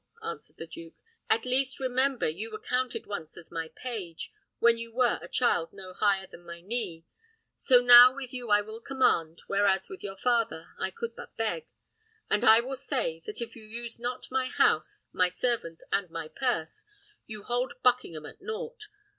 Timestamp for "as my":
3.37-3.67